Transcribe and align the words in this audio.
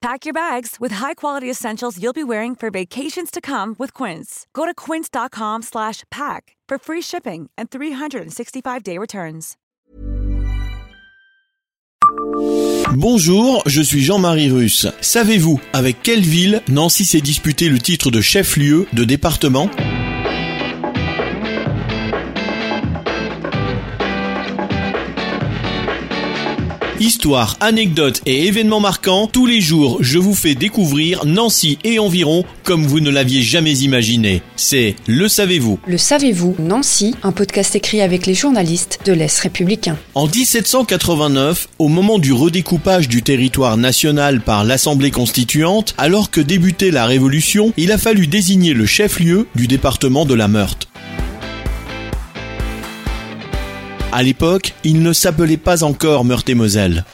Pack 0.00 0.24
your 0.24 0.32
bags 0.32 0.76
with 0.80 0.92
high-quality 0.92 1.50
essentials 1.50 1.98
you'll 2.02 2.14
be 2.14 2.24
wearing 2.24 2.54
for 2.56 2.70
vacations 2.70 3.30
to 3.30 3.40
come 3.42 3.76
with 3.78 3.92
Quince. 3.92 4.46
Go 4.54 4.64
to 4.64 4.72
quince.com/pack 4.74 6.56
for 6.68 6.78
free 6.78 7.02
shipping 7.02 7.50
and 7.58 7.68
365-day 7.68 8.96
returns. 8.96 9.56
Bonjour, 12.94 13.62
je 13.66 13.82
suis 13.82 14.00
Jean-Marie 14.02 14.50
Russe. 14.50 14.86
Savez-vous 15.00 15.60
avec 15.72 16.02
quelle 16.02 16.22
ville 16.22 16.62
Nancy 16.68 17.04
s'est 17.04 17.20
disputé 17.20 17.68
le 17.68 17.78
titre 17.78 18.10
de 18.10 18.20
chef-lieu 18.20 18.86
de 18.92 19.04
département? 19.04 19.70
Histoire, 27.00 27.56
anecdotes 27.60 28.20
et 28.26 28.46
événements 28.46 28.78
marquants, 28.78 29.26
tous 29.26 29.46
les 29.46 29.62
jours 29.62 29.96
je 30.02 30.18
vous 30.18 30.34
fais 30.34 30.54
découvrir 30.54 31.24
Nancy 31.24 31.78
et 31.82 31.98
environ 31.98 32.44
comme 32.62 32.84
vous 32.84 33.00
ne 33.00 33.08
l'aviez 33.08 33.40
jamais 33.40 33.72
imaginé. 33.78 34.42
C'est 34.54 34.96
Le 35.06 35.26
Savez-vous 35.26 35.80
Le 35.86 35.96
savez-vous, 35.96 36.56
Nancy, 36.58 37.14
un 37.22 37.32
podcast 37.32 37.74
écrit 37.74 38.02
avec 38.02 38.26
les 38.26 38.34
journalistes 38.34 38.98
de 39.06 39.14
l'Est 39.14 39.38
républicain. 39.38 39.96
En 40.14 40.26
1789, 40.26 41.68
au 41.78 41.88
moment 41.88 42.18
du 42.18 42.34
redécoupage 42.34 43.08
du 43.08 43.22
territoire 43.22 43.78
national 43.78 44.42
par 44.42 44.64
l'Assemblée 44.64 45.10
constituante, 45.10 45.94
alors 45.96 46.30
que 46.30 46.42
débutait 46.42 46.90
la 46.90 47.06
Révolution, 47.06 47.72
il 47.78 47.92
a 47.92 47.98
fallu 47.98 48.26
désigner 48.26 48.74
le 48.74 48.84
chef-lieu 48.84 49.46
du 49.54 49.68
département 49.68 50.26
de 50.26 50.34
la 50.34 50.48
Meurthe. 50.48 50.89
À 54.12 54.24
l'époque, 54.24 54.74
il 54.82 55.02
ne 55.02 55.12
s'appelait 55.12 55.56
pas 55.56 55.84
encore 55.84 56.24
Meurthe-et-Moselle. 56.24 57.04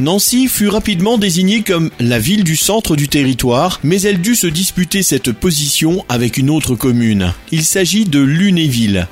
Nancy 0.00 0.46
fut 0.46 0.68
rapidement 0.68 1.18
désignée 1.18 1.62
comme 1.62 1.90
la 1.98 2.20
ville 2.20 2.44
du 2.44 2.54
centre 2.54 2.94
du 2.94 3.08
territoire, 3.08 3.80
mais 3.82 4.00
elle 4.02 4.20
dut 4.20 4.36
se 4.36 4.46
disputer 4.46 5.02
cette 5.02 5.32
position 5.32 6.04
avec 6.08 6.36
une 6.36 6.50
autre 6.50 6.76
commune. 6.76 7.32
Il 7.50 7.64
s'agit 7.64 8.04
de 8.04 8.20
Lunéville. 8.20 9.08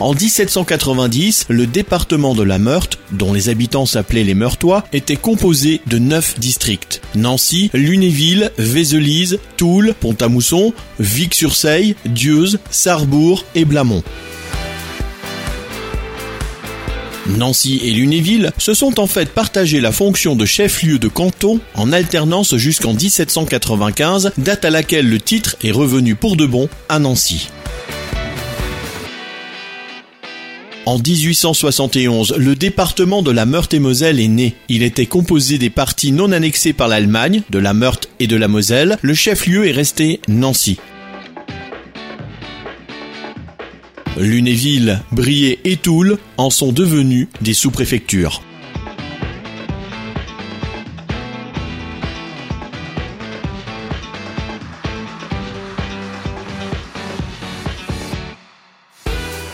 En 0.00 0.14
1790, 0.14 1.46
le 1.48 1.66
département 1.66 2.34
de 2.34 2.44
la 2.44 2.60
Meurthe, 2.60 2.98
dont 3.10 3.32
les 3.32 3.48
habitants 3.48 3.86
s'appelaient 3.86 4.22
les 4.22 4.34
Meurtois, 4.34 4.84
était 4.92 5.16
composé 5.16 5.80
de 5.86 5.98
neuf 5.98 6.38
districts. 6.38 7.00
Nancy, 7.16 7.68
Lunéville, 7.74 8.52
Vézelise, 8.58 9.40
Toul, 9.56 9.94
Pont-à-Mousson, 9.98 10.72
Vic-sur-Seille, 11.00 11.96
Dieuze, 12.06 12.60
Sarrebourg 12.70 13.44
et 13.56 13.64
Blamont. 13.64 14.04
Nancy 17.26 17.80
et 17.82 17.90
Lunéville 17.90 18.52
se 18.56 18.74
sont 18.74 19.00
en 19.00 19.08
fait 19.08 19.28
partagé 19.28 19.80
la 19.80 19.92
fonction 19.92 20.36
de 20.36 20.46
chef-lieu 20.46 20.98
de 20.98 21.08
canton 21.08 21.60
en 21.74 21.92
alternance 21.92 22.56
jusqu'en 22.56 22.94
1795, 22.94 24.32
date 24.38 24.64
à 24.64 24.70
laquelle 24.70 25.08
le 25.08 25.20
titre 25.20 25.56
est 25.62 25.72
revenu 25.72 26.14
pour 26.14 26.36
de 26.36 26.46
bon 26.46 26.68
à 26.88 27.00
Nancy. 27.00 27.48
En 30.88 30.96
1871, 30.96 32.36
le 32.38 32.54
département 32.54 33.20
de 33.20 33.30
la 33.30 33.44
Meurthe-et-Moselle 33.44 34.20
est 34.20 34.28
né. 34.28 34.54
Il 34.70 34.82
était 34.82 35.04
composé 35.04 35.58
des 35.58 35.68
parties 35.68 36.12
non 36.12 36.32
annexées 36.32 36.72
par 36.72 36.88
l'Allemagne, 36.88 37.42
de 37.50 37.58
la 37.58 37.74
Meurthe 37.74 38.08
et 38.20 38.26
de 38.26 38.36
la 38.36 38.48
Moselle. 38.48 38.96
Le 39.02 39.12
chef-lieu 39.12 39.68
est 39.68 39.72
resté 39.72 40.22
Nancy. 40.28 40.78
Lunéville, 44.16 45.02
Briey 45.12 45.58
et 45.64 45.76
Toul 45.76 46.16
en 46.38 46.48
sont 46.48 46.72
devenus 46.72 47.28
des 47.42 47.52
sous-préfectures. 47.52 48.40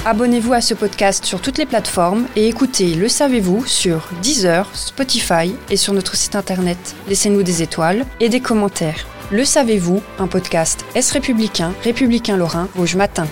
Abonnez-vous 0.06 0.52
à 0.52 0.60
ce 0.60 0.74
podcast 0.74 1.24
sur 1.24 1.40
toutes 1.40 1.56
les 1.56 1.64
plateformes 1.64 2.26
et 2.36 2.46
écoutez 2.46 2.94
Le 2.94 3.08
Savez-vous 3.08 3.64
sur 3.64 4.06
Deezer, 4.20 4.68
Spotify 4.76 5.56
et 5.70 5.78
sur 5.78 5.94
notre 5.94 6.14
site 6.14 6.36
internet. 6.36 6.94
Laissez-nous 7.08 7.42
des 7.42 7.62
étoiles 7.62 8.04
et 8.20 8.28
des 8.28 8.40
commentaires. 8.40 9.06
Le 9.32 9.46
Savez-vous, 9.46 10.02
un 10.18 10.26
podcast 10.26 10.84
Est 10.94 11.10
républicain, 11.10 11.72
républicain 11.82 12.36
lorrain, 12.36 12.68
Rouge 12.76 12.96
Matin. 12.96 13.26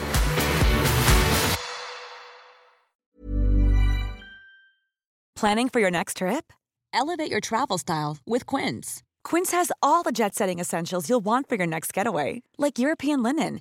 Planning 5.39 5.69
for 5.69 5.81
your 5.81 5.91
next 5.91 6.17
trip? 6.17 6.55
Elevate 6.95 7.31
your 7.31 7.43
travel 7.43 7.77
style 7.77 8.17
with 8.27 8.47
Quince. 8.47 9.03
Quince 9.25 9.53
has 9.53 9.71
all 9.83 10.03
the 10.03 10.11
jet 10.11 10.35
setting 10.35 10.59
essentials 10.59 11.11
you'll 11.11 11.21
want 11.23 11.51
for 11.51 11.57
your 11.57 11.67
next 11.67 11.93
getaway, 11.93 12.41
like 12.59 12.79
European 12.79 13.23
linen, 13.23 13.61